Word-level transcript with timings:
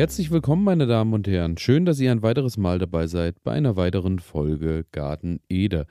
Herzlich 0.00 0.30
willkommen, 0.30 0.64
meine 0.64 0.86
Damen 0.86 1.12
und 1.12 1.28
Herren. 1.28 1.58
Schön, 1.58 1.84
dass 1.84 2.00
ihr 2.00 2.10
ein 2.10 2.22
weiteres 2.22 2.56
Mal 2.56 2.78
dabei 2.78 3.06
seid 3.06 3.44
bei 3.44 3.52
einer 3.52 3.76
weiteren 3.76 4.18
Folge 4.18 4.86
Garten 4.92 5.40
Ede. 5.50 5.86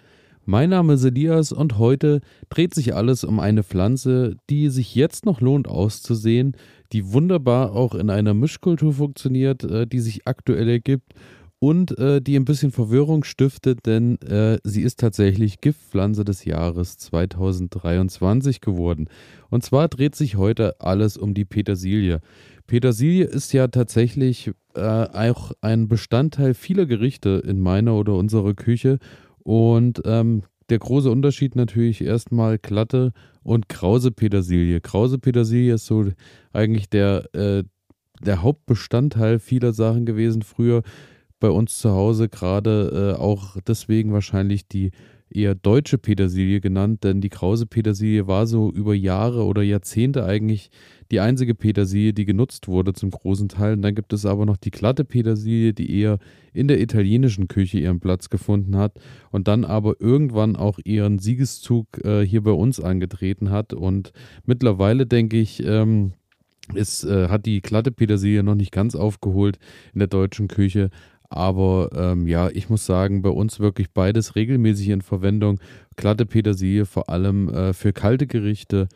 Mein 0.45 0.71
Name 0.71 0.93
ist 0.93 1.03
Elias 1.03 1.51
und 1.51 1.77
heute 1.77 2.21
dreht 2.49 2.73
sich 2.73 2.95
alles 2.95 3.23
um 3.23 3.39
eine 3.39 3.61
Pflanze, 3.61 4.37
die 4.49 4.69
sich 4.69 4.95
jetzt 4.95 5.27
noch 5.27 5.41
lohnt 5.41 5.67
auszusehen, 5.67 6.57
die 6.91 7.13
wunderbar 7.13 7.73
auch 7.73 7.93
in 7.93 8.09
einer 8.09 8.33
Mischkultur 8.33 8.93
funktioniert, 8.93 9.63
äh, 9.63 9.85
die 9.85 9.99
sich 9.99 10.27
aktuell 10.27 10.67
ergibt 10.67 11.13
und 11.59 11.97
äh, 11.97 12.21
die 12.21 12.37
ein 12.37 12.45
bisschen 12.45 12.71
Verwirrung 12.71 13.23
stiftet, 13.25 13.85
denn 13.85 14.19
äh, 14.21 14.59
sie 14.63 14.81
ist 14.81 14.99
tatsächlich 14.99 15.59
Giftpflanze 15.59 16.23
des 16.23 16.45
Jahres 16.45 16.97
2023 16.97 18.61
geworden. 18.61 19.09
Und 19.49 19.63
zwar 19.63 19.89
dreht 19.89 20.15
sich 20.15 20.37
heute 20.37 20.79
alles 20.79 21.17
um 21.17 21.33
die 21.33 21.45
Petersilie. 21.45 22.21
Petersilie 22.65 23.25
ist 23.25 23.51
ja 23.51 23.67
tatsächlich 23.67 24.51
äh, 24.75 24.81
auch 24.81 25.51
ein 25.61 25.89
Bestandteil 25.89 26.53
vieler 26.53 26.85
Gerichte 26.85 27.43
in 27.45 27.59
meiner 27.59 27.95
oder 27.95 28.13
unserer 28.15 28.53
Küche. 28.53 28.99
Und 29.39 30.01
ähm, 30.05 30.43
der 30.69 30.79
große 30.79 31.11
Unterschied 31.11 31.55
natürlich 31.55 32.01
erstmal 32.01 32.57
glatte 32.57 33.11
und 33.43 33.67
krause 33.67 34.11
Petersilie. 34.11 34.79
Krause 34.79 35.17
Petersilie 35.17 35.73
ist 35.73 35.87
so 35.87 36.05
eigentlich 36.53 36.89
der, 36.89 37.33
äh, 37.33 37.63
der 38.21 38.43
Hauptbestandteil 38.43 39.39
vieler 39.39 39.73
Sachen 39.73 40.05
gewesen 40.05 40.43
früher 40.43 40.83
bei 41.39 41.49
uns 41.49 41.77
zu 41.77 41.91
Hause, 41.91 42.29
gerade 42.29 43.15
äh, 43.15 43.19
auch 43.19 43.57
deswegen 43.65 44.13
wahrscheinlich 44.13 44.67
die 44.67 44.91
eher 45.31 45.55
deutsche 45.55 45.97
Petersilie 45.97 46.59
genannt, 46.59 47.03
denn 47.03 47.21
die 47.21 47.29
krause 47.29 47.65
Petersilie 47.65 48.27
war 48.27 48.47
so 48.47 48.71
über 48.71 48.93
Jahre 48.95 49.45
oder 49.45 49.61
Jahrzehnte 49.61 50.25
eigentlich 50.25 50.71
die 51.11 51.19
einzige 51.19 51.55
Petersilie, 51.55 52.13
die 52.13 52.25
genutzt 52.25 52.67
wurde 52.67 52.93
zum 52.93 53.11
großen 53.11 53.49
Teil. 53.49 53.73
Und 53.73 53.81
dann 53.81 53.95
gibt 53.95 54.13
es 54.13 54.25
aber 54.25 54.45
noch 54.45 54.57
die 54.57 54.71
glatte 54.71 55.05
Petersilie, 55.05 55.73
die 55.73 55.99
eher 55.99 56.19
in 56.53 56.67
der 56.67 56.81
italienischen 56.81 57.47
Küche 57.47 57.79
ihren 57.79 57.99
Platz 57.99 58.29
gefunden 58.29 58.75
hat 58.75 58.99
und 59.31 59.47
dann 59.47 59.65
aber 59.65 59.95
irgendwann 59.99 60.55
auch 60.55 60.79
ihren 60.83 61.19
Siegeszug 61.19 62.03
äh, 62.03 62.21
hier 62.25 62.43
bei 62.43 62.51
uns 62.51 62.79
angetreten 62.79 63.49
hat. 63.49 63.73
Und 63.73 64.11
mittlerweile 64.45 65.05
denke 65.05 65.37
ich, 65.37 65.63
ähm, 65.63 66.13
es 66.75 67.03
äh, 67.03 67.29
hat 67.29 67.45
die 67.45 67.61
glatte 67.61 67.91
Petersilie 67.91 68.43
noch 68.43 68.55
nicht 68.55 68.71
ganz 68.71 68.95
aufgeholt 68.95 69.57
in 69.93 69.99
der 69.99 70.07
deutschen 70.07 70.47
Küche. 70.47 70.89
Aber 71.29 71.89
ähm, 71.93 72.27
ja, 72.27 72.49
ich 72.49 72.69
muss 72.69 72.85
sagen, 72.85 73.21
bei 73.21 73.29
uns 73.29 73.59
wirklich 73.59 73.91
beides 73.91 74.35
regelmäßig 74.35 74.89
in 74.89 75.01
Verwendung. 75.01 75.59
Glatte 75.95 76.25
Petersilie 76.25 76.85
vor 76.85 77.09
allem 77.09 77.49
äh, 77.49 77.73
für 77.73 77.93
kalte 77.93 78.25
Gerichte, 78.25 78.87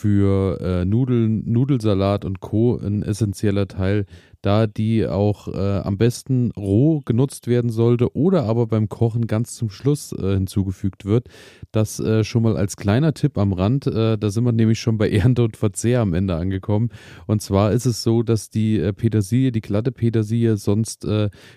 für 0.00 0.58
äh, 0.62 0.84
Nudeln, 0.86 1.42
Nudelsalat 1.44 2.24
und 2.24 2.40
Co. 2.40 2.78
ein 2.78 3.02
essentieller 3.02 3.68
Teil, 3.68 4.06
da 4.40 4.66
die 4.66 5.06
auch 5.06 5.48
äh, 5.48 5.80
am 5.80 5.98
besten 5.98 6.52
roh 6.52 7.00
genutzt 7.00 7.48
werden 7.48 7.70
sollte 7.70 8.16
oder 8.16 8.44
aber 8.44 8.66
beim 8.66 8.88
Kochen 8.88 9.26
ganz 9.26 9.54
zum 9.54 9.68
Schluss 9.68 10.12
äh, 10.12 10.32
hinzugefügt 10.32 11.04
wird. 11.04 11.28
Das 11.70 12.00
äh, 12.00 12.24
schon 12.24 12.42
mal 12.42 12.56
als 12.56 12.76
kleiner 12.76 13.12
Tipp 13.12 13.36
am 13.36 13.52
Rand. 13.52 13.86
Äh, 13.86 14.16
da 14.16 14.30
sind 14.30 14.44
wir 14.44 14.52
nämlich 14.52 14.80
schon 14.80 14.96
bei 14.96 15.10
Ernte 15.10 15.42
und 15.42 15.58
Verzehr 15.58 16.00
am 16.00 16.14
Ende 16.14 16.34
angekommen. 16.34 16.88
Und 17.26 17.42
zwar 17.42 17.72
ist 17.72 17.84
es 17.84 18.02
so, 18.02 18.22
dass 18.22 18.48
die 18.48 18.78
äh, 18.78 18.94
Petersilie, 18.94 19.52
die 19.52 19.60
glatte 19.60 19.92
Petersilie, 19.92 20.56
sonst 20.56 21.06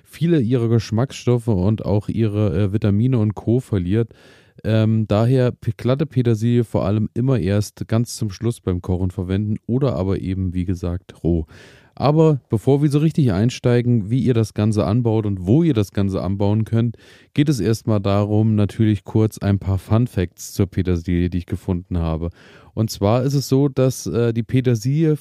viele 0.04 0.42
ihrer 0.42 0.68
Geschmacksstoffe 0.68 1.48
und 1.48 1.86
auch 1.86 2.10
ihre 2.10 2.74
Vitamine 2.74 3.20
und 3.20 3.36
Co. 3.36 3.60
verliert. 3.60 4.14
Ähm, 4.64 5.08
daher 5.08 5.54
glatte 5.78 6.06
Petersilie 6.06 6.64
vor 6.64 6.86
allem 6.86 7.10
immer 7.14 7.40
erst 7.40 7.88
ganz 7.88 8.16
zum 8.16 8.30
Schluss 8.30 8.62
beim 8.62 8.82
Kochen 8.82 9.12
verwenden 9.12 9.58
oder 9.68 9.96
aber 9.96 10.20
eben, 10.20 10.54
wie 10.54 10.66
gesagt, 10.66 11.24
roh. 11.24 11.46
Aber 11.96 12.42
bevor 12.50 12.82
wir 12.82 12.90
so 12.90 13.00
richtig 13.00 13.32
einsteigen, 13.34 14.10
wie 14.10 14.24
ihr 14.24 14.34
das 14.34 14.54
Ganze 14.54 14.86
anbaut 14.86 15.26
und 15.26 15.46
wo 15.46 15.62
ihr 15.62 15.74
das 15.76 15.92
Ganze 15.92 16.22
anbauen 16.24 16.66
könnt, 16.66 16.98
geht 17.34 17.50
es 17.50 17.60
erstmal 17.60 18.00
darum, 18.00 18.56
natürlich 18.56 19.04
kurz 19.04 19.38
ein 19.38 19.60
paar 19.60 19.78
Fun 19.78 20.08
Facts 20.08 20.54
zur 20.54 20.66
Petersilie, 20.66 21.30
die 21.30 21.40
ich 21.40 21.46
gefunden 21.46 22.00
habe. 22.00 22.30
Und 22.74 22.90
zwar 22.90 23.24
ist 23.24 23.36
es 23.36 23.48
so, 23.48 23.70
dass 23.70 24.08
äh, 24.08 24.34
die 24.34 24.44
Petersilie 24.44 25.18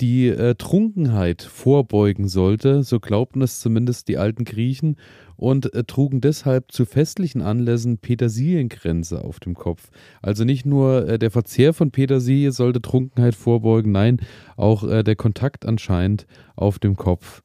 die 0.00 0.28
äh, 0.28 0.54
Trunkenheit 0.56 1.42
vorbeugen 1.42 2.28
sollte, 2.28 2.82
so 2.82 2.98
glaubten 2.98 3.42
es 3.42 3.60
zumindest 3.60 4.08
die 4.08 4.18
alten 4.18 4.44
Griechen, 4.44 4.96
und 5.36 5.72
äh, 5.74 5.84
trugen 5.84 6.20
deshalb 6.20 6.72
zu 6.72 6.84
festlichen 6.84 7.42
Anlässen 7.42 7.98
Petersilienkränze 7.98 9.22
auf 9.22 9.40
dem 9.40 9.54
Kopf. 9.54 9.90
Also 10.22 10.44
nicht 10.44 10.66
nur 10.66 11.08
äh, 11.08 11.18
der 11.18 11.30
Verzehr 11.30 11.74
von 11.74 11.90
Petersilie 11.90 12.52
sollte 12.52 12.80
Trunkenheit 12.80 13.34
vorbeugen, 13.34 13.92
nein, 13.92 14.20
auch 14.56 14.84
äh, 14.84 15.02
der 15.02 15.16
Kontakt 15.16 15.66
anscheinend 15.66 16.26
auf 16.56 16.78
dem 16.78 16.96
Kopf. 16.96 17.43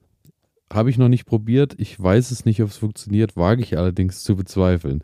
Habe 0.71 0.89
ich 0.89 0.97
noch 0.97 1.09
nicht 1.09 1.25
probiert, 1.25 1.73
ich 1.77 1.99
weiß 1.99 2.31
es 2.31 2.45
nicht, 2.45 2.61
ob 2.61 2.69
es 2.69 2.77
funktioniert, 2.77 3.35
wage 3.35 3.61
ich 3.61 3.77
allerdings 3.77 4.23
zu 4.23 4.35
bezweifeln. 4.35 5.01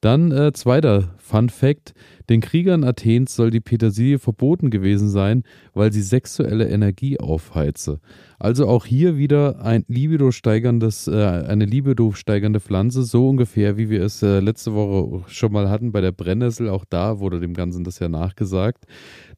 Dann 0.00 0.30
äh, 0.30 0.52
zweiter 0.52 1.14
Fun 1.18 1.48
Fact: 1.48 1.92
Den 2.30 2.40
Kriegern 2.40 2.84
Athens 2.84 3.34
soll 3.34 3.50
die 3.50 3.60
Petersilie 3.60 4.20
verboten 4.20 4.70
gewesen 4.70 5.08
sein, 5.08 5.42
weil 5.74 5.92
sie 5.92 6.02
sexuelle 6.02 6.68
Energie 6.68 7.18
aufheize. 7.18 7.98
Also 8.38 8.68
auch 8.68 8.86
hier 8.86 9.16
wieder 9.16 9.60
ein 9.60 9.84
Libido 9.88 10.30
steigerndes, 10.30 11.08
äh, 11.08 11.24
eine 11.24 11.64
Libido 11.64 12.12
steigernde 12.12 12.60
Pflanze, 12.60 13.02
so 13.02 13.28
ungefähr 13.28 13.76
wie 13.76 13.90
wir 13.90 14.02
es 14.02 14.22
äh, 14.22 14.38
letzte 14.38 14.72
Woche 14.72 15.24
schon 15.26 15.50
mal 15.50 15.68
hatten 15.68 15.90
bei 15.90 16.00
der 16.00 16.12
Brennnessel. 16.12 16.68
Auch 16.68 16.84
da 16.88 17.18
wurde 17.18 17.40
dem 17.40 17.54
Ganzen 17.54 17.82
das 17.82 17.98
ja 17.98 18.08
nachgesagt. 18.08 18.84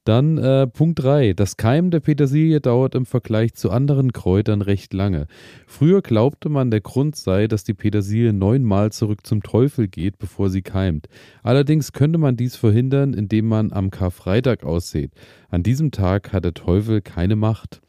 Dann 0.05 0.38
äh, 0.38 0.66
Punkt 0.66 1.03
3. 1.03 1.34
Das 1.34 1.59
Keimen 1.59 1.91
der 1.91 2.00
Petersilie 2.00 2.61
dauert 2.61 2.94
im 2.94 3.05
Vergleich 3.05 3.55
zu 3.55 3.71
anderen 3.71 4.12
Kräutern 4.12 4.62
recht 4.62 4.94
lange. 4.94 5.27
Früher 5.66 6.00
glaubte 6.00 6.49
man, 6.49 6.71
der 6.71 6.81
Grund 6.81 7.16
sei, 7.16 7.49
dass 7.49 7.65
die 7.65 7.75
Petersilie 7.75 8.33
neunmal 8.33 8.93
zurück 8.93 9.27
zum 9.27 9.43
Teufel 9.43 9.88
geht, 9.88 10.19
bevor 10.19 10.49
sie 10.49 10.62
keimt. 10.62 11.09
Allerdings 11.43 11.93
könnte 11.93 12.19
man 12.19 12.37
dies 12.37 12.56
verhindern, 12.56 13.12
indem 13.12 13.47
man 13.49 13.72
am 13.72 13.91
Karfreitag 13.91 14.65
aussät. 14.65 15.12
An 15.50 15.62
diesem 15.62 15.91
Tag 15.91 16.32
hat 16.32 16.44
der 16.44 16.55
Teufel 16.55 17.03
keine 17.03 17.37
Macht. 17.37 17.82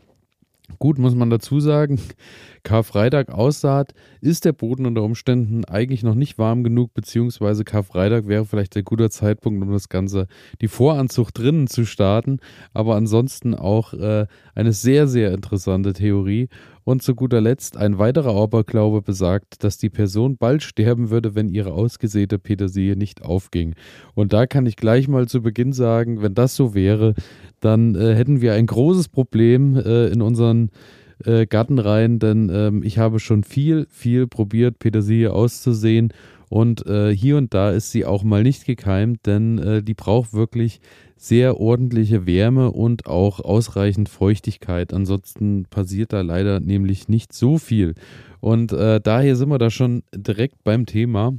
Gut, 0.80 0.98
muss 0.98 1.16
man 1.16 1.30
dazu 1.30 1.60
sagen, 1.60 2.00
Karfreitag 2.64 3.30
Aussaat 3.30 3.94
ist 4.22 4.46
der 4.46 4.54
Boden 4.54 4.86
unter 4.86 5.04
Umständen 5.04 5.66
eigentlich 5.66 6.04
noch 6.04 6.16
nicht 6.16 6.38
warm 6.38 6.64
genug, 6.64 6.94
beziehungsweise 6.94 7.64
Karfreitag 7.64 8.28
wäre 8.28 8.46
vielleicht 8.46 8.76
ein 8.78 8.84
guter 8.84 9.10
Zeitpunkt, 9.10 9.64
um 9.64 9.72
das 9.72 9.90
Ganze, 9.90 10.28
die 10.62 10.68
Voranzucht 10.68 11.38
drinnen 11.38 11.68
zu 11.68 11.86
starten. 11.86 12.40
Aber 12.74 12.96
ansonsten 12.96 13.56
auch 13.56 13.94
äh, 13.94 14.28
eine 14.54 14.74
sehr, 14.74 15.08
sehr 15.08 15.34
interessante 15.34 15.94
Theorie. 15.94 16.50
Und 16.84 17.04
zu 17.04 17.16
guter 17.16 17.42
Letzt, 17.42 17.78
ein 17.78 18.00
weiterer 18.00 18.36
Aberglaube 18.36 19.02
besagt, 19.02 19.64
dass 19.64 19.78
die 19.78 19.90
Person 19.90 20.38
bald 20.38 20.64
sterben 20.64 21.10
würde, 21.10 21.36
wenn 21.36 21.50
ihre 21.50 21.74
ausgesäte 21.74 22.40
Petersilie 22.40 22.96
nicht 22.96 23.22
aufging. 23.22 23.76
Und 24.16 24.34
da 24.34 24.48
kann 24.48 24.66
ich 24.66 24.76
gleich 24.76 25.08
mal 25.08 25.28
zu 25.28 25.42
Beginn 25.42 25.74
sagen, 25.74 26.22
wenn 26.22 26.34
das 26.34 26.56
so 26.56 26.74
wäre, 26.74 27.14
dann 27.60 27.96
äh, 27.96 28.16
hätten 28.16 28.42
wir 28.42 28.54
ein 28.54 28.66
großes 28.66 29.10
Problem 29.10 29.78
äh, 29.78 30.08
in 30.08 30.22
unseren 30.22 30.72
äh, 31.26 31.46
Gartenreihen, 31.46 32.20
denn 32.20 32.50
ähm, 32.52 32.84
ich 32.84 32.98
habe 32.98 33.20
schon 33.20 33.44
viel, 33.44 33.86
viel 33.90 34.28
probiert, 34.28 34.80
Petersilie 34.80 35.32
auszusehen. 35.32 36.12
Und 36.52 36.86
äh, 36.86 37.16
hier 37.16 37.38
und 37.38 37.54
da 37.54 37.72
ist 37.72 37.92
sie 37.92 38.04
auch 38.04 38.24
mal 38.24 38.44
nicht 38.44 38.66
gekeimt, 38.66 39.26
denn 39.26 39.58
äh, 39.58 39.82
die 39.82 39.94
braucht 39.94 40.34
wirklich 40.34 40.82
sehr 41.16 41.62
ordentliche 41.62 42.26
Wärme 42.26 42.72
und 42.72 43.06
auch 43.06 43.40
ausreichend 43.40 44.10
Feuchtigkeit. 44.10 44.92
Ansonsten 44.92 45.64
passiert 45.70 46.12
da 46.12 46.20
leider 46.20 46.60
nämlich 46.60 47.08
nicht 47.08 47.32
so 47.32 47.58
viel. 47.58 47.96
Und 48.42 48.74
äh, 48.74 49.00
daher 49.00 49.38
sind 49.38 49.48
wir 49.48 49.60
da 49.60 49.70
schon 49.70 50.04
direkt 50.14 50.66
beim 50.66 50.86
Thema. 50.86 51.36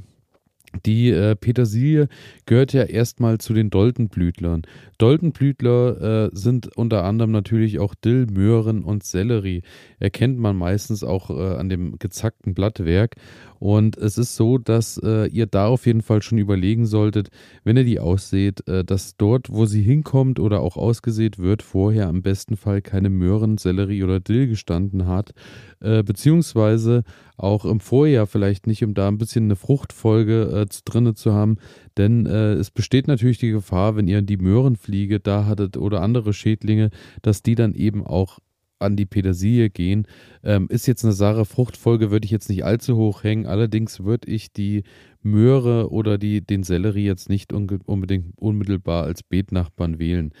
Die 0.85 1.11
äh, 1.11 1.35
Petersilie 1.35 2.07
gehört 2.45 2.73
ja 2.73 2.83
erstmal 2.83 3.37
zu 3.37 3.53
den 3.53 3.69
Doldenblütlern. 3.69 4.63
Doldenblütler 4.97 6.01
äh, 6.01 6.29
sind 6.33 6.75
unter 6.75 7.03
anderem 7.03 7.31
natürlich 7.31 7.79
auch 7.79 7.93
Dill, 7.93 8.25
Möhren 8.25 8.83
und 8.83 9.03
Sellerie. 9.03 9.61
Erkennt 9.99 10.39
man 10.39 10.55
meistens 10.55 11.03
auch 11.03 11.29
äh, 11.29 11.55
an 11.57 11.69
dem 11.69 11.99
gezackten 11.99 12.53
Blattwerk. 12.55 13.15
Und 13.63 13.95
es 13.95 14.17
ist 14.17 14.35
so, 14.35 14.57
dass 14.57 14.97
äh, 14.97 15.27
ihr 15.27 15.45
da 15.45 15.67
auf 15.67 15.85
jeden 15.85 16.01
Fall 16.01 16.21
schon 16.21 16.37
überlegen 16.37 16.85
solltet, 16.85 17.29
wenn 17.63 17.77
ihr 17.77 17.85
die 17.85 18.01
ausseht, 18.01 18.67
äh, 18.67 18.83
dass 18.83 19.15
dort, 19.15 19.49
wo 19.49 19.65
sie 19.65 19.81
hinkommt 19.81 20.37
oder 20.41 20.59
auch 20.59 20.75
ausgesät 20.75 21.39
wird, 21.39 21.61
vorher 21.61 22.09
am 22.09 22.23
besten 22.23 22.57
Fall 22.57 22.81
keine 22.81 23.09
Möhren, 23.09 23.57
Sellerie 23.57 24.03
oder 24.03 24.19
Dill 24.19 24.47
gestanden 24.47 25.07
hat, 25.07 25.33
äh, 25.79 26.03
beziehungsweise 26.03 27.03
auch 27.37 27.63
im 27.63 27.79
Vorjahr 27.79 28.27
vielleicht 28.27 28.67
nicht, 28.67 28.83
um 28.83 28.95
da 28.95 29.07
ein 29.07 29.17
bisschen 29.17 29.45
eine 29.45 29.55
Fruchtfolge 29.55 30.65
äh, 30.65 30.65
drinne 30.83 31.13
zu 31.13 31.31
haben, 31.31 31.55
denn 31.95 32.25
äh, 32.25 32.55
es 32.55 32.69
besteht 32.69 33.07
natürlich 33.07 33.37
die 33.37 33.51
Gefahr, 33.51 33.95
wenn 33.95 34.09
ihr 34.09 34.23
die 34.23 34.35
Möhrenfliege 34.35 35.21
da 35.21 35.45
hattet 35.45 35.77
oder 35.77 36.01
andere 36.01 36.33
Schädlinge, 36.33 36.89
dass 37.21 37.43
die 37.43 37.55
dann 37.55 37.75
eben 37.75 38.05
auch 38.05 38.39
an 38.79 38.95
die 38.95 39.05
Petersilie 39.05 39.69
gehen. 39.69 40.07
Ähm, 40.43 40.67
ist 40.69 40.87
jetzt 40.87 41.03
eine 41.03 41.13
Sache, 41.13 41.45
Fruchtfolge 41.45 42.11
würde 42.11 42.25
ich 42.25 42.31
jetzt 42.31 42.49
nicht 42.49 42.65
allzu 42.65 42.97
hoch 42.97 43.23
hängen. 43.23 43.45
Allerdings 43.45 44.03
würde 44.03 44.29
ich 44.29 44.51
die 44.51 44.83
Möhre 45.21 45.91
oder 45.91 46.17
die, 46.17 46.41
den 46.41 46.63
Sellerie 46.63 47.05
jetzt 47.05 47.29
nicht 47.29 47.53
unbedingt 47.53 48.37
unmittelbar 48.37 49.03
als 49.03 49.23
Beetnachbarn 49.23 49.99
wählen. 49.99 50.33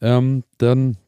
Ähm, 0.00 0.44
dann 0.58 0.98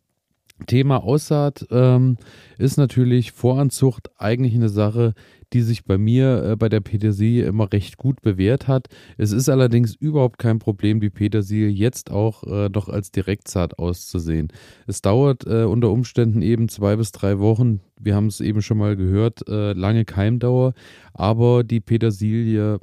Thema 0.66 1.02
Aussaat 1.02 1.66
ähm, 1.70 2.16
ist 2.58 2.76
natürlich 2.76 3.32
Voranzucht 3.32 4.10
eigentlich 4.18 4.54
eine 4.54 4.68
Sache, 4.68 5.14
die 5.52 5.62
sich 5.62 5.84
bei 5.84 5.98
mir 5.98 6.44
äh, 6.44 6.56
bei 6.56 6.68
der 6.68 6.80
Petersilie 6.80 7.46
immer 7.46 7.72
recht 7.72 7.96
gut 7.96 8.20
bewährt 8.22 8.68
hat. 8.68 8.88
Es 9.16 9.32
ist 9.32 9.48
allerdings 9.48 9.94
überhaupt 9.94 10.38
kein 10.38 10.58
Problem, 10.58 11.00
die 11.00 11.10
Petersilie 11.10 11.68
jetzt 11.68 12.10
auch 12.10 12.44
äh, 12.44 12.68
noch 12.68 12.88
als 12.88 13.10
Direktsaat 13.10 13.78
auszusehen. 13.78 14.48
Es 14.86 15.00
dauert 15.00 15.46
äh, 15.46 15.64
unter 15.64 15.90
Umständen 15.90 16.42
eben 16.42 16.68
zwei 16.68 16.96
bis 16.96 17.12
drei 17.12 17.38
Wochen. 17.38 17.80
Wir 17.98 18.14
haben 18.14 18.26
es 18.26 18.40
eben 18.40 18.62
schon 18.62 18.78
mal 18.78 18.96
gehört, 18.96 19.48
äh, 19.48 19.72
lange 19.72 20.04
Keimdauer, 20.04 20.74
aber 21.14 21.64
die 21.64 21.80
Petersilie 21.80 22.78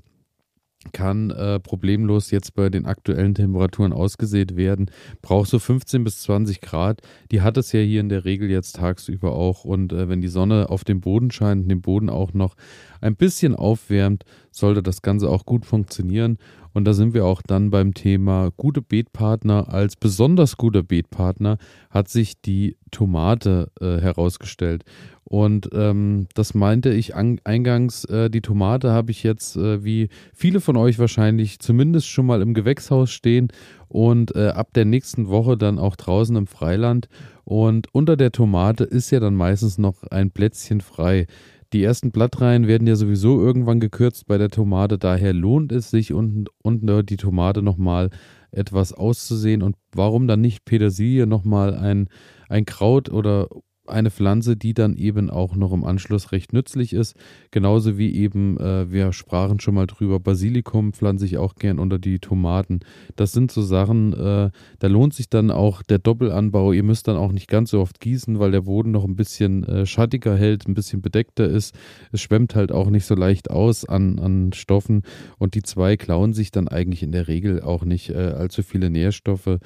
kann 0.94 1.30
äh, 1.32 1.60
problemlos 1.60 2.32
jetzt 2.32 2.54
bei 2.56 2.70
den 2.70 2.86
aktuellen 2.86 3.36
Temperaturen 3.36 3.94
ausgesät 3.94 4.56
werden. 4.56 4.90
Braucht 5.22 5.50
so 5.50 5.60
15 5.60 6.04
bis 6.04 6.22
20 6.24 6.62
Grad. 6.62 7.02
Die 7.32 7.42
hat 7.42 7.58
es 7.58 7.72
ja 7.72 7.80
hier 7.80 8.02
in 8.02 8.10
der 8.10 8.26
Regel 8.26 8.50
jetzt 8.50 8.78
tagsüber 8.78 9.34
auch. 9.34 9.66
Und 9.66 9.94
äh, 9.94 10.10
wenn 10.10 10.22
die 10.22 10.28
Sonne 10.28 10.70
auf 10.70 10.84
dem 10.84 11.02
Boden 11.02 11.32
scheint 11.32 11.70
den 11.70 11.82
Boden 11.82 12.10
auch 12.10 12.34
noch 12.34 12.56
ein 13.02 13.16
bisschen 13.16 13.56
aufwärmt, 13.56 14.24
sollte 14.52 14.82
das 14.82 15.02
Ganze 15.02 15.30
auch 15.30 15.46
gut 15.46 15.66
funktionieren. 15.66 16.38
Und 16.76 16.84
da 16.84 16.94
sind 16.94 17.14
wir 17.14 17.26
auch 17.26 17.42
dann 17.42 17.70
beim 17.70 17.94
Thema 17.94 18.52
gute 18.58 18.82
Beetpartner. 18.82 19.74
Als 19.74 19.96
besonders 19.96 20.58
guter 20.58 20.84
Beetpartner 20.84 21.58
hat 21.90 22.10
sich 22.10 22.42
die 22.42 22.76
Tomate 22.92 23.72
äh, 23.80 24.02
herausgestellt. 24.02 24.84
Und 25.24 25.70
ähm, 25.72 26.28
das 26.34 26.54
meinte 26.54 26.92
ich 26.92 27.16
an, 27.16 27.40
eingangs, 27.46 28.04
äh, 28.06 28.30
die 28.30 28.42
Tomate 28.42 28.92
habe 28.92 29.12
ich 29.12 29.24
jetzt, 29.24 29.56
äh, 29.56 29.86
wie 29.86 30.10
viele 30.34 30.60
von 30.60 30.76
euch 30.76 31.00
wahrscheinlich, 31.00 31.60
zumindest 31.60 32.10
schon 32.10 32.26
mal 32.26 32.42
im 32.42 32.54
Gewächshaus 32.54 33.10
stehen 33.10 33.48
und 33.88 34.36
äh, 34.36 34.50
ab 34.50 34.74
der 34.74 34.84
nächsten 34.84 35.30
Woche 35.30 35.56
dann 35.56 35.80
auch 35.80 35.96
draußen 35.96 36.36
im 36.36 36.46
Freiland. 36.46 37.08
Und 37.46 37.88
unter 37.94 38.18
der 38.18 38.34
Tomate 38.34 38.84
ist 38.84 39.12
ja 39.12 39.22
dann 39.22 39.36
meistens 39.36 39.78
noch 39.78 40.04
ein 40.04 40.30
Plätzchen 40.30 40.82
frei. 40.82 41.26
Die 41.74 41.84
ersten 41.84 42.12
Blattreihen 42.12 42.68
werden 42.68 42.88
ja 42.88 42.96
sowieso 42.96 43.40
irgendwann 43.42 43.80
gekürzt 43.80 44.28
bei 44.28 44.38
der 44.38 44.50
Tomate, 44.50 44.98
daher 44.98 45.34
lohnt 45.34 45.72
es 45.72 45.90
sich 45.90 46.14
unten, 46.14 46.46
unten 46.62 47.06
die 47.06 47.18
Tomate 47.18 47.62
nochmal 47.62 48.10
etwas 48.52 48.94
auszusehen. 48.94 49.62
Und 49.62 49.76
warum 49.94 50.28
dann 50.28 50.42
nicht 50.42 50.66
Petersilie 50.66 51.28
nochmal 51.28 51.76
ein, 51.76 52.08
ein 52.50 52.66
Kraut 52.66 53.10
oder 53.10 53.48
eine 53.88 54.12
Pflanze, 54.12 54.56
die 54.56 54.74
dann 54.74 54.96
eben 54.96 55.30
auch 55.30 55.56
noch 55.56 55.74
im 55.74 55.84
Anschluss 55.84 56.32
recht 56.32 56.54
nützlich 56.54 56.94
ist. 56.94 57.16
Genauso 57.52 57.98
wie 57.98 58.16
eben, 58.16 58.58
äh, 58.60 58.92
wir 58.92 59.14
sprachen 59.14 59.60
schon 59.60 59.76
mal 59.76 59.88
drüber, 59.88 60.20
Basilikum 60.20 60.94
pflanze 60.94 61.26
ich 61.26 61.38
auch 61.38 61.56
gern 61.56 61.80
unter 61.80 62.00
die 62.00 62.20
Tomaten. 62.20 62.80
Das 63.16 63.32
sind 63.32 63.52
so 63.52 63.62
Sachen, 63.62 64.14
äh, 64.14 64.52
da 64.80 64.88
lohnt 64.88 65.14
sich 65.14 65.30
dann 65.30 65.52
auch 65.52 65.82
der 65.84 66.00
Doppelanbau. 66.00 66.72
Ihr 66.72 66.84
müsst 66.84 67.08
dann 67.08 67.18
auch 67.18 67.32
nicht 67.32 67.48
ganz 67.48 67.72
so 67.72 67.80
oft 67.80 68.00
gießen, 68.00 68.40
weil 68.40 68.52
der 68.52 68.62
Boden 68.62 68.92
noch 68.92 69.06
ein 69.06 69.16
bisschen 69.16 69.64
äh, 69.64 69.86
schattiger 69.86 70.36
hält, 70.36 70.68
ein 70.68 70.74
bisschen 70.74 71.02
bedeckter 71.02 71.48
ist. 71.48 71.76
Es 72.12 72.22
schwemmt 72.22 72.56
halt 72.56 72.72
auch 72.72 72.90
nicht 72.90 73.06
so 73.06 73.16
leicht 73.16 73.50
aus 73.50 73.86
an, 73.86 74.20
an 74.20 74.54
Stoffen 74.54 75.04
und 75.38 75.56
die 75.56 75.64
zwei 75.64 75.98
klauen 75.98 76.34
sich 76.34 76.52
dann 76.52 76.68
eigentlich 76.68 77.04
in 77.04 77.12
der 77.12 77.28
Regel 77.28 77.62
auch 77.62 77.86
nicht 77.86 78.10
äh, 78.10 78.16
allzu 78.16 78.64
viele 78.64 78.90
Nährstoffe 78.90 79.60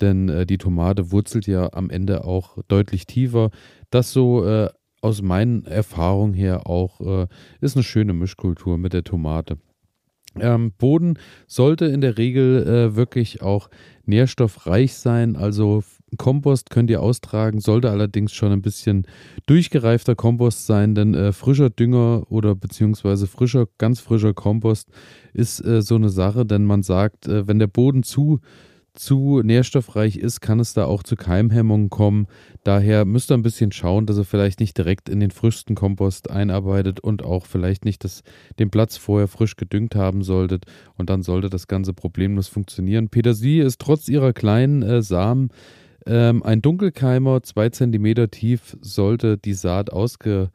denn 0.00 0.28
äh, 0.28 0.46
die 0.46 0.58
Tomate 0.58 1.10
wurzelt 1.12 1.46
ja 1.46 1.72
am 1.72 1.90
Ende 1.90 2.24
auch 2.24 2.58
deutlich 2.68 3.06
tiefer. 3.06 3.50
Das 3.90 4.12
so 4.12 4.46
äh, 4.46 4.68
aus 5.00 5.22
meinen 5.22 5.64
Erfahrungen 5.66 6.34
her 6.34 6.66
auch 6.66 7.00
äh, 7.00 7.26
ist 7.60 7.76
eine 7.76 7.82
schöne 7.82 8.14
Mischkultur 8.14 8.78
mit 8.78 8.92
der 8.92 9.04
Tomate. 9.04 9.58
Ähm, 10.40 10.72
Boden 10.78 11.18
sollte 11.46 11.84
in 11.86 12.00
der 12.00 12.18
Regel 12.18 12.66
äh, 12.66 12.96
wirklich 12.96 13.42
auch 13.42 13.68
nährstoffreich 14.04 14.94
sein. 14.94 15.36
Also 15.36 15.84
Kompost 16.16 16.70
könnt 16.70 16.90
ihr 16.90 17.02
austragen, 17.02 17.60
sollte 17.60 17.90
allerdings 17.90 18.32
schon 18.32 18.52
ein 18.52 18.62
bisschen 18.62 19.06
durchgereifter 19.46 20.14
Kompost 20.14 20.66
sein, 20.66 20.94
denn 20.94 21.14
äh, 21.14 21.32
frischer 21.32 21.70
Dünger 21.70 22.24
oder 22.30 22.54
beziehungsweise 22.54 23.26
frischer, 23.26 23.66
ganz 23.78 24.00
frischer 24.00 24.34
Kompost 24.34 24.88
ist 25.32 25.64
äh, 25.64 25.82
so 25.82 25.96
eine 25.96 26.08
Sache, 26.08 26.44
denn 26.44 26.64
man 26.64 26.82
sagt, 26.82 27.28
äh, 27.28 27.46
wenn 27.46 27.58
der 27.58 27.66
Boden 27.66 28.02
zu 28.02 28.40
zu 28.94 29.42
nährstoffreich 29.42 30.16
ist, 30.16 30.40
kann 30.40 30.60
es 30.60 30.72
da 30.72 30.86
auch 30.86 31.02
zu 31.02 31.16
Keimhemmungen 31.16 31.90
kommen. 31.90 32.26
Daher 32.62 33.04
müsst 33.04 33.30
ihr 33.30 33.34
ein 33.34 33.42
bisschen 33.42 33.72
schauen, 33.72 34.06
dass 34.06 34.16
ihr 34.16 34.24
vielleicht 34.24 34.60
nicht 34.60 34.78
direkt 34.78 35.08
in 35.08 35.20
den 35.20 35.30
frischsten 35.30 35.74
Kompost 35.74 36.30
einarbeitet 36.30 37.00
und 37.00 37.24
auch 37.24 37.46
vielleicht 37.46 37.84
nicht 37.84 38.04
das, 38.04 38.22
den 38.58 38.70
Platz 38.70 38.96
vorher 38.96 39.28
frisch 39.28 39.56
gedüngt 39.56 39.94
haben 39.94 40.22
solltet. 40.22 40.64
Und 40.96 41.10
dann 41.10 41.22
sollte 41.22 41.50
das 41.50 41.66
Ganze 41.66 41.92
problemlos 41.92 42.48
funktionieren. 42.48 43.08
Petersilie 43.08 43.64
ist 43.64 43.80
trotz 43.80 44.08
ihrer 44.08 44.32
kleinen 44.32 44.82
äh, 44.82 45.02
Samen 45.02 45.50
ähm, 46.06 46.42
ein 46.42 46.60
Dunkelkeimer, 46.60 47.42
zwei 47.42 47.70
Zentimeter 47.70 48.30
tief 48.30 48.76
sollte 48.80 49.38
die 49.38 49.54
Saat 49.54 49.90
ausge, 49.90 50.50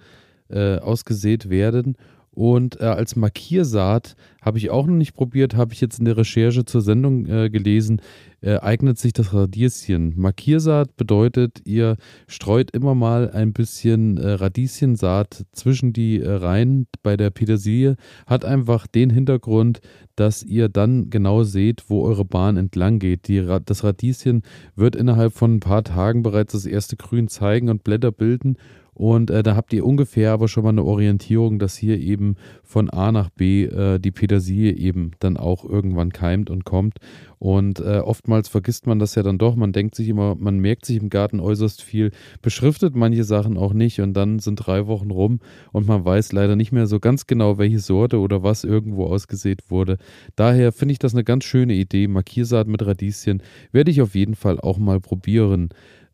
äh, 0.49 0.77
ausgesät 0.77 1.49
werden. 1.49 1.95
Und 2.39 2.79
äh, 2.79 2.85
als 2.85 3.17
Markiersaat 3.17 4.15
habe 4.41 4.59
ich 4.59 4.69
auch 4.69 4.87
noch 4.87 4.95
nicht 4.95 5.13
probiert, 5.13 5.57
habe 5.57 5.73
ich 5.73 5.81
jetzt 5.81 5.99
in 5.99 6.05
der 6.05 6.15
Recherche 6.15 6.63
zur 6.63 6.79
Sendung 6.79 7.25
äh, 7.25 7.49
gelesen, 7.49 8.01
äh, 8.39 8.55
eignet 8.59 8.97
sich 8.97 9.11
das 9.11 9.33
Radieschen. 9.33 10.13
Markiersaat 10.15 10.95
bedeutet, 10.95 11.59
ihr 11.65 11.97
streut 12.27 12.71
immer 12.71 12.95
mal 12.95 13.29
ein 13.29 13.51
bisschen 13.51 14.15
äh, 14.15 14.29
Radieschensaat 14.29 15.47
zwischen 15.51 15.91
die 15.91 16.21
äh, 16.21 16.31
Reihen 16.31 16.87
bei 17.03 17.17
der 17.17 17.29
Petersilie. 17.29 17.97
Hat 18.25 18.45
einfach 18.45 18.87
den 18.87 19.09
Hintergrund, 19.09 19.81
dass 20.15 20.41
ihr 20.41 20.69
dann 20.69 21.09
genau 21.09 21.43
seht, 21.43 21.89
wo 21.89 22.05
eure 22.05 22.23
Bahn 22.23 22.55
entlang 22.55 22.99
geht. 22.99 23.27
Die, 23.27 23.45
das 23.65 23.83
Radieschen 23.83 24.43
wird 24.77 24.95
innerhalb 24.95 25.33
von 25.33 25.55
ein 25.55 25.59
paar 25.59 25.83
Tagen 25.83 26.23
bereits 26.23 26.53
das 26.53 26.65
erste 26.65 26.95
Grün 26.95 27.27
zeigen 27.27 27.67
und 27.67 27.83
Blätter 27.83 28.13
bilden 28.13 28.55
und 28.99 29.31
äh, 29.31 29.43
da 29.43 29.55
habt 29.55 29.71
ihr 29.71 29.85
ungefähr 29.85 30.33
aber 30.33 30.49
schon 30.49 30.63
mal 30.63 30.71
eine 30.71 30.83
Orientierung, 30.83 31.57
dass 31.57 31.77
hier 31.77 31.97
eben 31.97 32.35
von 32.65 32.89
A 32.89 33.13
nach 33.13 33.29
B 33.29 33.63
äh, 33.63 33.97
die 33.97 34.11
Petersilie 34.11 34.73
eben 34.73 35.11
dann 35.19 35.37
auch 35.37 35.63
irgendwann 35.63 36.11
keimt 36.11 36.49
und 36.49 36.65
kommt. 36.65 36.97
Und 37.37 37.79
äh, 37.79 37.99
oftmals 37.99 38.49
vergisst 38.49 38.87
man 38.87 38.99
das 38.99 39.15
ja 39.15 39.23
dann 39.23 39.37
doch. 39.37 39.55
Man 39.55 39.71
denkt 39.71 39.95
sich 39.95 40.09
immer, 40.09 40.35
man 40.35 40.59
merkt 40.59 40.85
sich 40.85 40.97
im 40.97 41.09
Garten 41.09 41.39
äußerst 41.39 41.81
viel, 41.81 42.11
beschriftet 42.41 42.93
manche 42.93 43.23
Sachen 43.23 43.57
auch 43.57 43.71
nicht 43.71 44.01
und 44.01 44.13
dann 44.15 44.39
sind 44.39 44.57
drei 44.57 44.85
Wochen 44.87 45.11
rum 45.11 45.39
und 45.71 45.87
man 45.87 46.03
weiß 46.03 46.33
leider 46.33 46.57
nicht 46.57 46.73
mehr 46.73 46.85
so 46.85 46.99
ganz 46.99 47.25
genau, 47.25 47.57
welche 47.57 47.79
Sorte 47.79 48.19
oder 48.19 48.43
was 48.43 48.65
irgendwo 48.65 49.05
ausgesät 49.05 49.71
wurde. 49.71 49.97
Daher 50.35 50.73
finde 50.73 50.91
ich 50.91 50.99
das 50.99 51.13
eine 51.13 51.23
ganz 51.23 51.45
schöne 51.45 51.73
Idee. 51.73 52.09
Markiersaat 52.09 52.67
mit 52.67 52.85
Radieschen 52.85 53.41
werde 53.71 53.91
ich 53.91 54.01
auf 54.01 54.13
jeden 54.13 54.35
Fall 54.35 54.59
auch 54.59 54.77
mal 54.77 54.99
probieren. 54.99 55.69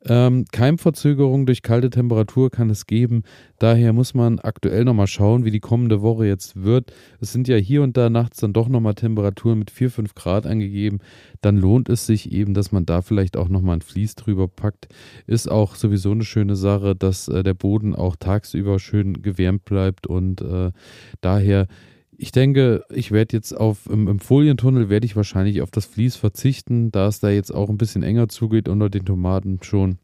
Ähm, 0.08 0.46
Keimverzögerung 0.52 1.48
durch 1.48 1.64
kalte 1.64 1.90
Temperatur 1.90 2.52
kann 2.52 2.70
es 2.70 2.86
geben. 2.86 3.24
Daher 3.58 3.92
muss 3.92 4.14
man 4.14 4.40
aktuell 4.40 4.86
nochmal 4.86 5.08
schauen, 5.08 5.46
wie 5.46 5.52
die 5.52 5.60
kommende 5.60 6.02
Woche 6.02 6.28
jetzt 6.28 6.64
wird. 6.64 6.94
Es 7.20 7.34
sind 7.34 7.48
ja 7.48 7.56
hier 7.56 7.82
und 7.82 7.98
da 7.98 8.12
nachts 8.12 8.38
dann 8.38 8.54
doch 8.54 8.68
nochmal 8.68 8.94
Temperaturen 8.94 9.58
mit 9.58 9.72
4, 9.72 9.90
5 9.90 10.14
Grad 10.14 10.46
angegeben. 10.46 11.00
Dann 11.42 11.58
lohnt 11.58 11.90
es 11.90 12.06
sich 12.06 12.32
eben, 12.32 12.54
dass 12.54 12.72
man 12.72 12.86
da 12.86 13.02
vielleicht 13.02 13.36
auch 13.36 13.50
nochmal 13.50 13.78
ein 13.78 13.82
Vlies 13.82 14.14
drüber 14.14 14.48
packt. 14.48 14.88
Ist 15.26 15.50
auch 15.50 15.74
sowieso 15.74 16.12
eine 16.12 16.24
schöne 16.24 16.56
Sache, 16.56 16.96
dass 16.96 17.28
äh, 17.28 17.42
der 17.42 17.56
Boden 17.56 17.96
auch 17.96 18.16
tagsüber 18.16 18.78
schön 18.78 19.24
gewärmt 19.24 19.66
bleibt 19.66 20.06
und 20.06 20.42
äh, 20.42 20.72
daher 21.22 21.68
ich 22.18 22.32
denke, 22.32 22.84
ich 22.90 23.12
werde 23.12 23.36
jetzt 23.36 23.54
auf 23.54 23.88
im, 23.90 24.08
im, 24.08 24.20
Folientunnel 24.20 24.90
werde 24.90 25.06
ich 25.06 25.16
wahrscheinlich 25.16 25.62
auf 25.62 25.72
das 25.72 25.86
Vlies 25.86 26.16
verzichten, 26.16 26.92
da 26.92 27.08
es 27.08 27.20
da 27.20 27.30
jetzt 27.30 27.52
auch 27.52 27.70
ein 27.70 27.78
bisschen 27.78 28.04
enger 28.04 28.28
zugeht 28.28 28.70
unter 28.70 28.90
den 28.90 29.06
Tomaten 29.06 29.60
schon. 29.62 29.98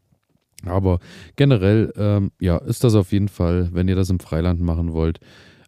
Aber 0.64 1.00
generell, 1.36 1.92
ähm, 1.96 2.30
ja, 2.40 2.58
ist 2.58 2.84
das 2.84 2.94
auf 2.94 3.12
jeden 3.12 3.28
Fall, 3.28 3.70
wenn 3.72 3.88
ihr 3.88 3.96
das 3.96 4.10
im 4.10 4.20
Freiland 4.20 4.60
machen 4.60 4.92
wollt, 4.92 5.18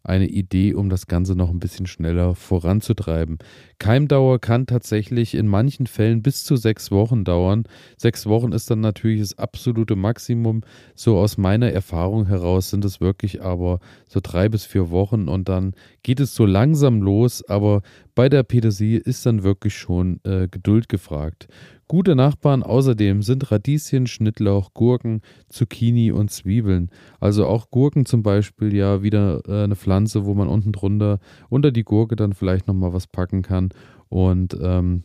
eine 0.04 0.26
Idee, 0.28 0.74
um 0.74 0.90
das 0.90 1.06
Ganze 1.06 1.34
noch 1.34 1.50
ein 1.50 1.58
bisschen 1.58 1.86
schneller 1.86 2.34
voranzutreiben. 2.34 3.38
Keimdauer 3.78 4.38
kann 4.38 4.66
tatsächlich 4.66 5.34
in 5.34 5.48
manchen 5.48 5.86
Fällen 5.86 6.22
bis 6.22 6.44
zu 6.44 6.56
sechs 6.56 6.90
Wochen 6.90 7.24
dauern. 7.24 7.64
Sechs 7.96 8.26
Wochen 8.26 8.52
ist 8.52 8.70
dann 8.70 8.80
natürlich 8.80 9.20
das 9.20 9.38
absolute 9.38 9.96
Maximum. 9.96 10.60
So 10.94 11.18
aus 11.18 11.38
meiner 11.38 11.72
Erfahrung 11.72 12.26
heraus 12.26 12.68
sind 12.70 12.84
es 12.84 13.00
wirklich 13.00 13.42
aber 13.42 13.80
so 14.06 14.20
drei 14.22 14.50
bis 14.50 14.66
vier 14.66 14.90
Wochen 14.90 15.26
und 15.26 15.48
dann 15.48 15.72
geht 16.02 16.20
es 16.20 16.34
so 16.34 16.44
langsam 16.44 17.00
los. 17.00 17.42
Aber 17.48 17.80
bei 18.14 18.28
der 18.28 18.42
Petersilie 18.42 18.98
ist 18.98 19.26
dann 19.26 19.42
wirklich 19.42 19.76
schon 19.76 20.20
äh, 20.24 20.48
Geduld 20.48 20.88
gefragt. 20.88 21.48
Gute 21.88 22.14
Nachbarn 22.14 22.62
außerdem 22.62 23.22
sind 23.22 23.50
Radieschen, 23.50 24.06
Schnittlauch, 24.06 24.72
Gurken, 24.72 25.20
Zucchini 25.48 26.12
und 26.12 26.30
Zwiebeln. 26.30 26.90
Also 27.20 27.46
auch 27.46 27.70
Gurken 27.70 28.06
zum 28.06 28.22
Beispiel 28.22 28.74
ja 28.74 29.02
wieder 29.02 29.42
äh, 29.46 29.64
eine 29.64 29.76
Pflanze, 29.76 30.24
wo 30.24 30.34
man 30.34 30.48
unten 30.48 30.72
drunter 30.72 31.18
unter 31.50 31.72
die 31.72 31.84
Gurke 31.84 32.16
dann 32.16 32.32
vielleicht 32.32 32.68
nochmal 32.68 32.92
was 32.92 33.06
packen 33.06 33.42
kann. 33.42 33.70
Und 34.08 34.56
ähm, 34.62 35.02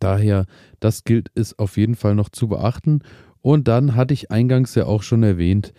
daher, 0.00 0.46
das 0.80 1.04
gilt 1.04 1.30
es 1.34 1.58
auf 1.58 1.76
jeden 1.76 1.94
Fall 1.94 2.14
noch 2.14 2.28
zu 2.28 2.48
beachten. 2.48 3.00
Und 3.40 3.68
dann 3.68 3.94
hatte 3.94 4.14
ich 4.14 4.30
eingangs 4.30 4.74
ja 4.74 4.86
auch 4.86 5.02
schon 5.02 5.22
erwähnt, 5.22 5.72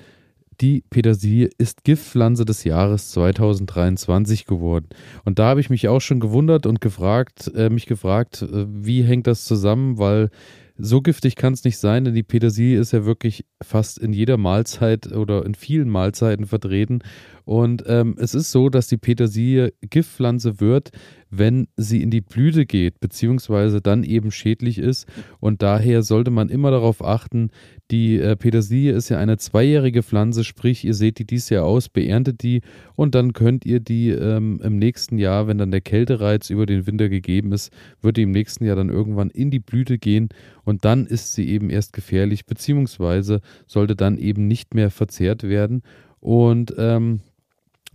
die 0.62 0.84
Petersilie 0.90 1.50
ist 1.58 1.84
Giftpflanze 1.84 2.46
des 2.46 2.64
Jahres 2.64 3.12
2023 3.12 4.46
geworden. 4.46 4.88
Und 5.24 5.40
da 5.40 5.46
habe 5.48 5.60
ich 5.60 5.70
mich 5.70 5.88
auch 5.88 6.02
schon 6.02 6.20
gewundert 6.20 6.66
und 6.66 6.82
gefragt, 6.82 7.52
äh, 7.56 7.70
mich 7.70 7.86
gefragt, 7.86 8.42
äh, 8.42 8.66
wie 8.68 9.04
hängt 9.04 9.28
das 9.28 9.46
zusammen, 9.46 9.98
weil 9.98 10.30
so 10.78 11.02
giftig 11.02 11.36
kann 11.36 11.54
es 11.54 11.64
nicht 11.64 11.78
sein, 11.78 12.04
denn 12.04 12.14
die 12.14 12.24
Petersilie 12.24 12.80
ist 12.80 12.92
ja 12.92 13.06
wirklich 13.06 13.46
fast 13.64 13.98
in 13.98 14.12
jeder 14.12 14.38
Mahlzeit 14.38 15.12
oder 15.14 15.46
in 15.46 15.56
vielen 15.56 15.90
Mahlzeiten 15.90 16.46
vertreten. 16.46 17.00
Und 17.46 17.84
ähm, 17.88 18.16
es 18.18 18.34
ist 18.34 18.52
so, 18.52 18.70
dass 18.70 18.88
die 18.88 18.98
Petersilie 18.98 19.74
Giftpflanze 19.82 20.60
wird, 20.60 20.92
wenn 21.30 21.68
sie 21.75 22.02
in 22.02 22.10
die 22.10 22.22
Blüte 22.22 22.66
geht, 22.66 23.00
beziehungsweise 23.00 23.82
dann 23.82 24.04
eben 24.04 24.32
schädlich 24.32 24.78
ist. 24.78 25.08
Und 25.40 25.62
daher 25.62 26.02
sollte 26.04 26.32
man 26.32 26.50
immer 26.50 26.72
darauf 26.72 27.04
achten, 27.04 27.50
die 27.92 28.18
äh, 28.18 28.36
Petersilie 28.36 28.94
ist 28.94 29.10
ja 29.10 29.20
eine 29.20 29.38
zweijährige 29.38 30.02
Pflanze, 30.02 30.44
sprich, 30.44 30.84
ihr 30.86 30.94
seht 30.94 31.20
die 31.20 31.25
dieses 31.25 31.50
Jahr 31.50 31.66
aus, 31.66 31.90
beerntet 31.90 32.42
die 32.42 32.62
und 32.96 33.16
dann 33.16 33.34
könnt 33.34 33.66
ihr 33.66 33.80
die 33.80 34.10
ähm, 34.10 34.60
im 34.64 34.78
nächsten 34.78 35.18
Jahr, 35.18 35.48
wenn 35.48 35.58
dann 35.58 35.72
der 35.72 35.82
Kältereiz 35.82 36.50
über 36.50 36.66
den 36.66 36.88
Winter 36.88 37.10
gegeben 37.10 37.52
ist, 37.52 37.72
wird 38.02 38.18
die 38.18 38.24
im 38.24 38.32
nächsten 38.32 38.66
Jahr 38.66 38.75
dann 38.75 38.90
irgendwann 38.90 39.30
in 39.30 39.52
die 39.52 39.60
Blüte 39.60 40.00
gehen 40.00 40.30
und 40.64 40.84
dann 40.84 41.06
ist 41.06 41.34
sie 41.34 41.48
eben 41.48 41.70
erst 41.70 41.94
gefährlich, 41.94 42.46
beziehungsweise 42.46 43.42
sollte 43.68 43.96
dann 43.96 44.18
eben 44.18 44.48
nicht 44.48 44.74
mehr 44.74 44.90
verzehrt 44.90 45.44
werden. 45.44 45.84
Und 46.20 46.74
ähm, 46.80 47.20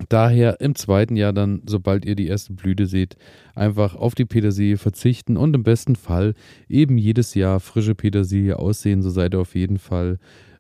Daher 0.09 0.61
im 0.61 0.75
zweiten 0.75 1.16
Jahr 1.16 1.33
dann, 1.33 1.62
sobald 1.66 2.04
ihr 2.04 2.14
die 2.14 2.26
erste 2.26 2.52
Blüte 2.52 2.87
seht, 2.87 3.16
einfach 3.54 3.95
auf 3.95 4.14
die 4.14 4.25
Petersilie 4.25 4.78
verzichten 4.78 5.37
und 5.37 5.54
im 5.54 5.62
besten 5.62 5.97
Fall 5.97 6.35
eben 6.69 6.99
jedes 6.99 7.35
Jahr 7.35 7.61
frische 7.61 7.95
Petersilie 7.95 8.59
aussehen. 8.59 9.02
So 9.02 9.11
seid 9.11 9.35
ihr 9.35 9.40
auf 9.40 9.54
jeden 9.54 9.78
Fall 9.78 10.19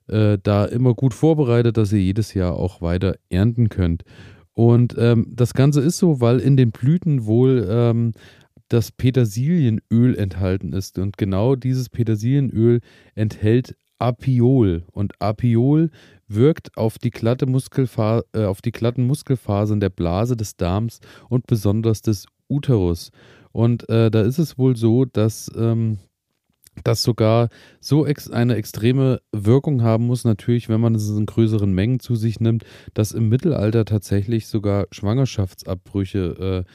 äh, 0.08 0.38
da 0.42 0.64
immer 0.64 0.94
gut 0.94 1.14
vorbereitet, 1.14 1.76
dass 1.76 1.92
ihr 1.92 2.00
jedes 2.00 2.34
Jahr 2.34 2.54
auch 2.54 2.82
weiter 2.82 3.16
ernten 3.28 3.68
könnt. 3.68 4.04
Und 4.52 4.94
ähm, 4.98 5.26
das 5.30 5.54
Ganze 5.54 5.80
ist 5.80 5.98
so, 5.98 6.20
weil 6.20 6.38
in 6.40 6.56
den 6.56 6.70
Blüten 6.70 7.24
wohl 7.24 7.66
ähm, 7.70 8.12
das 8.68 8.92
Petersilienöl 8.92 10.16
enthalten 10.16 10.72
ist. 10.72 10.98
Und 10.98 11.16
genau 11.16 11.56
dieses 11.56 11.88
Petersilienöl 11.88 12.80
enthält 13.14 13.76
Apiol. 13.98 14.84
Und 14.92 15.12
Apiol 15.20 15.90
wirkt 16.30 16.76
auf 16.76 16.98
die, 16.98 17.10
glatte 17.10 17.46
Muskelfa 17.46 18.22
äh, 18.32 18.44
auf 18.44 18.62
die 18.62 18.72
glatten 18.72 19.06
Muskelfasern 19.06 19.80
der 19.80 19.90
Blase 19.90 20.36
des 20.36 20.56
Darms 20.56 21.00
und 21.28 21.46
besonders 21.46 22.02
des 22.02 22.26
Uterus. 22.48 23.10
Und 23.52 23.88
äh, 23.88 24.10
da 24.10 24.22
ist 24.22 24.38
es 24.38 24.56
wohl 24.58 24.76
so, 24.76 25.04
dass 25.04 25.50
ähm, 25.56 25.98
das 26.84 27.02
sogar 27.02 27.48
so 27.80 28.06
ex 28.06 28.30
eine 28.30 28.54
extreme 28.54 29.20
Wirkung 29.32 29.82
haben 29.82 30.06
muss, 30.06 30.24
natürlich, 30.24 30.68
wenn 30.68 30.80
man 30.80 30.94
es 30.94 31.08
in 31.08 31.26
größeren 31.26 31.72
Mengen 31.72 32.00
zu 32.00 32.14
sich 32.14 32.40
nimmt, 32.40 32.64
dass 32.94 33.12
im 33.12 33.28
Mittelalter 33.28 33.84
tatsächlich 33.84 34.46
sogar 34.46 34.86
Schwangerschaftsabbrüche 34.92 36.64
äh, 36.66 36.70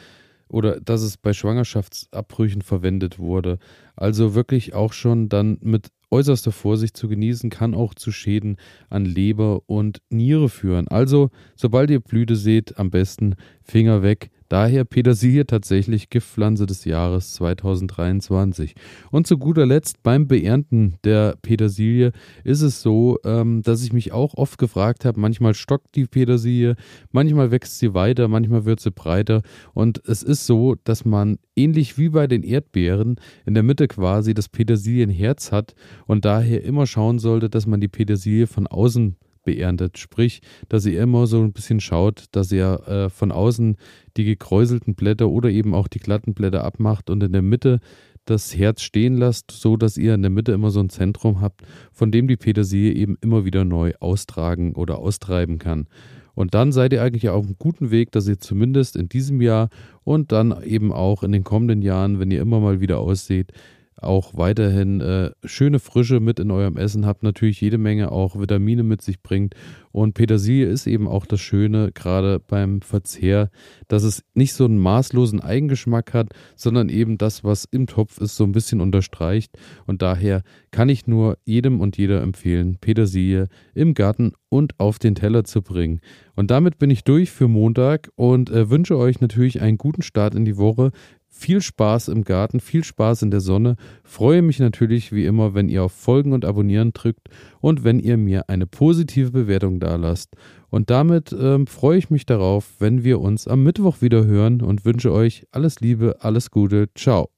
oder 0.48 0.80
dass 0.80 1.02
es 1.02 1.18
bei 1.18 1.34
Schwangerschaftsabbrüchen 1.34 2.62
verwendet 2.62 3.18
wurde. 3.18 3.58
Also 3.96 4.36
wirklich 4.36 4.74
auch 4.74 4.94
schon 4.94 5.28
dann 5.30 5.58
mit 5.62 5.90
äußerster 6.12 6.52
Vorsicht 6.52 6.98
zu 6.98 7.08
genießen, 7.08 7.50
kann 7.50 7.74
auch 7.74 7.94
zu 7.94 8.12
Schäden 8.12 8.58
an 8.90 9.06
Leber 9.06 9.62
und 9.68 10.02
Niere 10.10 10.50
führen. 10.50 10.88
Also, 10.88 11.30
sobald 11.56 11.90
ihr 11.90 12.00
Blüte 12.00 12.36
seht, 12.36 12.78
am 12.78 12.90
besten 12.90 13.36
Finger 13.64 14.02
weg, 14.02 14.32
Daher 14.48 14.86
Petersilie 14.86 15.48
tatsächlich 15.48 16.10
Giftpflanze 16.10 16.68
des 16.68 16.86
Jahres 16.86 17.34
2023. 17.34 18.76
Und 19.10 19.26
zu 19.26 19.38
guter 19.38 19.66
Letzt 19.66 20.04
beim 20.04 20.28
Beernten 20.28 20.98
der 21.04 21.36
Petersilie 21.42 22.12
ist 22.44 22.62
es 22.62 22.82
so, 22.82 23.18
ähm, 23.24 23.64
dass 23.64 23.84
ich 23.84 23.92
mich 23.92 24.12
auch 24.12 24.36
oft 24.36 24.60
gefragt 24.60 25.04
habe, 25.04 25.20
manchmal 25.20 25.56
stockt 25.56 25.96
die 25.96 26.06
Petersilie, 26.06 26.76
manchmal 27.12 27.50
wächst 27.50 27.80
sie 27.80 27.94
weiter, 27.96 28.28
manchmal 28.28 28.66
wird 28.66 28.80
sie 28.80 28.92
breiter. 28.92 29.42
Und 29.74 30.02
es 30.06 30.22
ist 30.22 30.46
so, 30.46 30.76
dass 30.84 31.06
man 31.06 31.38
ähnlich 31.56 31.98
wie 31.98 32.10
bei 32.10 32.28
den 32.28 32.44
Erdbeeren 32.44 33.16
in 33.46 33.56
der 33.56 33.64
Mitte 33.64 33.88
quasi 33.88 34.34
das 34.36 34.50
Petersilienherz 34.50 35.52
hat 35.52 35.74
und 36.06 36.26
daher 36.26 36.64
immer 36.64 36.86
schauen 36.86 37.18
sollte, 37.18 37.50
dass 37.50 37.66
man 37.66 37.82
die 37.82 37.88
Petersilie 37.88 38.46
von 38.46 38.68
außen 38.68 39.16
beerntet. 39.46 39.98
Sprich, 39.98 40.42
dass 40.68 40.86
ihr 40.86 41.02
immer 41.02 41.28
so 41.28 41.42
ein 41.42 41.54
bisschen 41.54 41.80
schaut, 41.80 42.26
dass 42.32 42.52
ihr 42.52 42.82
äh, 42.88 43.10
von 43.10 43.32
außen 43.32 43.78
die 44.18 44.26
gekräuselten 44.26 44.96
Blätter 44.96 45.30
oder 45.30 45.50
eben 45.50 45.74
auch 45.74 45.88
die 45.88 46.00
glatten 46.00 46.34
Blätter 46.34 46.66
abmacht 46.66 47.10
und 47.10 47.24
in 47.24 47.32
der 47.32 47.42
Mitte 47.42 47.80
das 48.26 48.58
Herz 48.58 48.82
stehen 48.82 49.16
lasst, 49.16 49.52
so 49.52 49.78
dass 49.78 49.98
ihr 49.98 50.16
in 50.16 50.24
der 50.24 50.32
Mitte 50.32 50.52
immer 50.52 50.72
so 50.72 50.80
ein 50.80 50.90
Zentrum 50.90 51.42
habt, 51.42 51.62
von 51.94 52.12
dem 52.12 52.28
die 52.28 52.38
Petersilie 52.38 52.94
eben 52.94 53.18
immer 53.22 53.46
wieder 53.46 53.64
neu 53.64 53.94
austragen 54.00 54.74
oder 54.74 54.98
austreiben 54.98 55.60
kann. 55.60 55.88
Und 56.34 56.54
dann 56.54 56.74
seid 56.74 56.92
ihr 56.92 57.02
eigentlich 57.02 57.30
auf 57.30 57.46
einem 57.46 57.56
guten 57.58 57.92
Weg, 57.92 58.12
dass 58.12 58.28
ihr 58.28 58.40
zumindest 58.40 58.98
in 58.98 59.08
diesem 59.08 59.42
Jahr 59.42 59.70
und 60.04 60.32
dann 60.32 60.64
eben 60.64 60.92
auch 60.92 61.24
in 61.24 61.32
den 61.32 61.46
kommenden 61.46 61.82
Jahren, 61.82 62.20
wenn 62.20 62.30
ihr 62.30 62.42
immer 62.42 62.60
mal 62.60 62.82
wieder 62.82 63.00
ausseht, 63.00 63.54
auch 63.98 64.34
weiterhin 64.36 65.00
äh, 65.02 65.32
schöne 65.44 65.80
Frische 65.80 66.20
mit 66.20 66.40
in 66.40 66.52
eurem 66.52 66.78
Essen 66.78 67.06
habt, 67.06 67.24
natürlich 67.24 67.62
jede 67.62 67.78
Menge 67.78 68.12
auch 68.12 68.40
Vitamine 68.40 68.84
mit 68.84 69.02
sich 69.02 69.22
bringt. 69.22 69.56
Und 69.92 70.14
Petersilie 70.14 70.68
ist 70.68 70.88
eben 70.88 71.08
auch 71.08 71.26
das 71.26 71.40
Schöne, 71.40 71.92
gerade 71.94 72.40
beim 72.40 72.82
Verzehr, 72.82 73.50
dass 73.88 74.04
es 74.04 74.24
nicht 74.34 74.54
so 74.54 74.66
einen 74.66 74.78
maßlosen 74.78 75.40
Eigengeschmack 75.40 76.14
hat, 76.14 76.34
sondern 76.56 76.90
eben 76.90 77.18
das, 77.18 77.46
was 77.46 77.64
im 77.64 77.88
Topf 77.88 78.20
ist, 78.20 78.36
so 78.36 78.44
ein 78.44 78.52
bisschen 78.52 78.82
unterstreicht. 78.82 79.58
Und 79.86 80.02
daher 80.02 80.44
kann 80.72 80.90
ich 80.90 81.08
nur 81.08 81.38
jedem 81.46 81.80
und 81.80 81.98
jeder 81.98 82.22
empfehlen, 82.22 82.78
Petersilie 82.82 83.48
im 83.74 83.94
Garten 83.94 84.34
und 84.50 84.78
auf 84.80 85.00
den 85.00 85.16
Teller 85.16 85.46
zu 85.46 85.62
bringen. 85.62 86.02
Und 86.36 86.52
damit 86.52 86.78
bin 86.78 86.90
ich 86.90 87.04
durch 87.04 87.32
für 87.32 87.48
Montag 87.48 88.10
und 88.16 88.50
äh, 88.50 88.70
wünsche 88.70 88.98
euch 88.98 89.22
natürlich 89.22 89.62
einen 89.62 89.78
guten 89.78 90.02
Start 90.02 90.36
in 90.36 90.44
die 90.44 90.58
Woche. 90.58 90.92
Viel 91.38 91.62
Spaß 91.62 92.08
im 92.08 92.24
Garten, 92.24 92.62
viel 92.62 92.86
Spaß 92.86 93.24
in 93.24 93.30
der 93.30 93.42
Sonne. 93.42 93.76
Freue 94.04 94.42
mich 94.42 94.60
natürlich 94.60 95.12
wie 95.12 95.26
immer, 95.26 95.54
wenn 95.54 95.68
ihr 95.68 95.84
auf 95.84 95.92
Folgen 95.92 96.32
und 96.32 96.46
Abonnieren 96.46 96.94
drückt 96.94 97.28
und 97.60 97.84
wenn 97.84 98.00
ihr 98.00 98.16
mir 98.16 98.50
eine 98.50 98.66
positive 98.66 99.32
Bewertung 99.32 99.82
da 99.82 99.98
lasst. 99.98 100.36
Und 100.70 100.90
damit 100.90 101.36
ähm, 101.38 101.68
freue 101.68 101.98
ich 101.98 102.10
mich 102.10 102.26
darauf, 102.26 102.76
wenn 102.80 103.04
wir 103.04 103.20
uns 103.20 103.50
am 103.50 103.64
Mittwoch 103.64 104.02
wieder 104.02 104.26
hören 104.26 104.62
und 104.62 104.86
wünsche 104.86 105.12
euch 105.12 105.46
alles 105.52 105.82
Liebe, 105.82 106.16
alles 106.22 106.52
Gute. 106.52 106.88
Ciao. 106.96 107.35